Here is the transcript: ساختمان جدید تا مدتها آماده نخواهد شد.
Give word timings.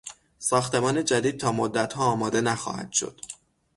ساختمان 0.39 1.03
جدید 1.05 1.39
تا 1.39 1.51
مدتها 1.51 2.05
آماده 2.05 2.41
نخواهد 2.41 2.91
شد. 2.91 3.21